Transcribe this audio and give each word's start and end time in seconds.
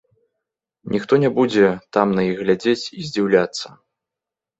Ніхто 0.93 1.13
не 1.23 1.29
будзе 1.37 1.67
там 1.97 2.13
на 2.19 2.25
іх 2.29 2.39
глядзець 2.39 2.85
і 3.03 3.11
здзіўляцца. 3.11 3.67